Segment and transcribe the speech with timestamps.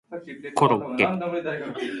[0.55, 1.05] コロッケ